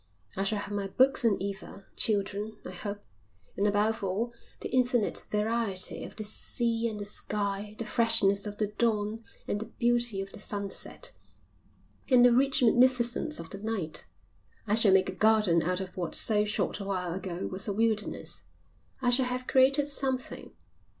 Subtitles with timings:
[0.35, 3.05] I shall have my books and Eva, children, I hope,
[3.55, 8.57] and above all, the infinite variety of the sea and the sky, the freshness of
[8.57, 11.11] the dawn and the beauty of the sunset,
[12.09, 14.07] and the rich magnificence of the night.
[14.65, 17.71] I shall make a garden out of what so short a while ago was a
[17.73, 18.45] wilderness.
[19.03, 20.53] I shall have created something.